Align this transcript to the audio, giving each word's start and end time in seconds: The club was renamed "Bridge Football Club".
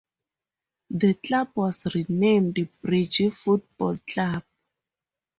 The 0.89 1.13
club 1.13 1.49
was 1.53 1.85
renamed 1.93 2.67
"Bridge 2.81 3.29
Football 3.31 3.99
Club". 4.09 4.41